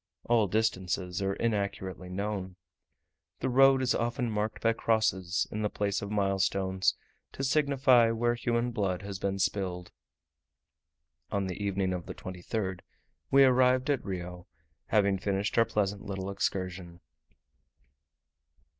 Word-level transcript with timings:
All 0.23 0.47
distances 0.47 1.21
are 1.21 1.35
inaccurately 1.35 2.09
known. 2.09 2.55
The 3.39 3.49
road 3.49 3.83
is 3.83 3.93
often 3.93 4.31
marked 4.31 4.59
by 4.63 4.73
crosses, 4.73 5.45
in 5.51 5.61
the 5.61 5.69
place 5.69 6.01
of 6.01 6.09
milestones, 6.09 6.95
to 7.33 7.43
signify 7.43 8.09
where 8.09 8.33
human 8.33 8.71
blood 8.71 9.03
has 9.03 9.19
been 9.19 9.37
spilled. 9.37 9.91
On 11.29 11.45
the 11.45 11.63
evening 11.63 11.93
of 11.93 12.07
the 12.07 12.15
23rd 12.15 12.79
we 13.29 13.43
arrived 13.43 13.91
at 13.91 14.03
Rio, 14.03 14.47
having 14.87 15.19
finished 15.19 15.55
our 15.59 15.65
pleasant 15.65 16.03
little 16.03 16.31
excursion. 16.31 16.99